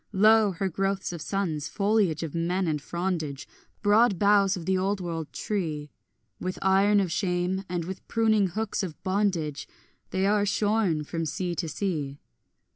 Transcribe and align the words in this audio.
Lo 0.11 0.49
her 0.53 0.67
growths 0.67 1.13
of 1.13 1.21
sons, 1.21 1.67
foliage 1.67 2.23
of 2.23 2.33
men 2.33 2.65
and 2.67 2.81
frondage, 2.81 3.45
Broad 3.83 4.17
boughs 4.17 4.57
of 4.57 4.65
the 4.65 4.75
old 4.75 4.99
world 4.99 5.31
tree, 5.31 5.91
With 6.39 6.57
iron 6.63 6.99
of 6.99 7.11
shame 7.11 7.63
and 7.69 7.85
with 7.85 8.07
pruning 8.07 8.47
hooks 8.47 8.81
of 8.81 8.99
bondage 9.03 9.67
They 10.09 10.25
are 10.25 10.43
shorn 10.43 11.03
from 11.03 11.27
sea 11.27 11.53
to 11.53 11.69
sea. 11.69 12.19